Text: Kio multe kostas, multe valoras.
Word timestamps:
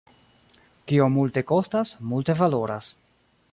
Kio 0.91 1.09
multe 1.17 1.45
kostas, 1.53 1.93
multe 2.13 2.37
valoras. 2.43 2.91